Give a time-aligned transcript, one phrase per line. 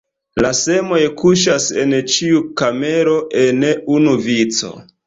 [0.45, 3.17] La semoj kuŝas en ĉiu kamero
[3.47, 3.65] en
[4.01, 4.79] unu vico.